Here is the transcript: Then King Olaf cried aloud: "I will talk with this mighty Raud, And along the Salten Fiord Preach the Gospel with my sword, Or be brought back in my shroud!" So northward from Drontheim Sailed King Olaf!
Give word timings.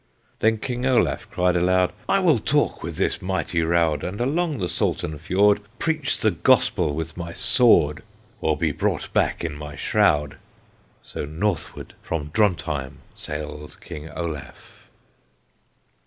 Then 0.39 0.57
King 0.57 0.83
Olaf 0.87 1.29
cried 1.29 1.55
aloud: 1.55 1.93
"I 2.09 2.17
will 2.17 2.39
talk 2.39 2.81
with 2.81 2.95
this 2.95 3.21
mighty 3.21 3.61
Raud, 3.61 4.03
And 4.03 4.19
along 4.19 4.57
the 4.57 4.65
Salten 4.67 5.15
Fiord 5.19 5.61
Preach 5.77 6.17
the 6.17 6.31
Gospel 6.31 6.95
with 6.95 7.17
my 7.17 7.33
sword, 7.33 8.01
Or 8.41 8.57
be 8.57 8.71
brought 8.71 9.13
back 9.13 9.43
in 9.45 9.53
my 9.53 9.75
shroud!" 9.75 10.37
So 11.03 11.25
northward 11.25 11.93
from 12.01 12.29
Drontheim 12.33 12.97
Sailed 13.13 13.77
King 13.79 14.09
Olaf! 14.09 14.89